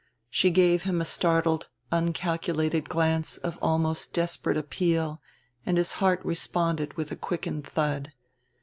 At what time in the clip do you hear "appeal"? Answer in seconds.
4.57-5.21